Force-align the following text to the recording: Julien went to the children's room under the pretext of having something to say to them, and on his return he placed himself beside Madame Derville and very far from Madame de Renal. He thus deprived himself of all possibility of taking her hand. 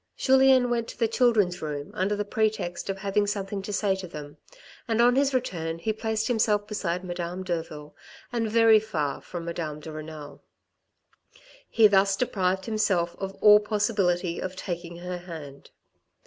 Julien 0.17 0.71
went 0.71 0.87
to 0.87 0.97
the 0.97 1.07
children's 1.07 1.61
room 1.61 1.91
under 1.93 2.15
the 2.15 2.25
pretext 2.25 2.89
of 2.89 2.97
having 2.97 3.27
something 3.27 3.61
to 3.61 3.71
say 3.71 3.95
to 3.97 4.07
them, 4.07 4.37
and 4.87 4.99
on 4.99 5.15
his 5.15 5.31
return 5.31 5.77
he 5.77 5.93
placed 5.93 6.27
himself 6.27 6.65
beside 6.65 7.03
Madame 7.03 7.43
Derville 7.43 7.95
and 8.33 8.49
very 8.49 8.79
far 8.79 9.21
from 9.21 9.45
Madame 9.45 9.79
de 9.79 9.91
Renal. 9.91 10.41
He 11.69 11.85
thus 11.85 12.15
deprived 12.15 12.65
himself 12.65 13.15
of 13.19 13.35
all 13.43 13.59
possibility 13.59 14.39
of 14.41 14.55
taking 14.55 14.97
her 14.97 15.19
hand. 15.19 15.69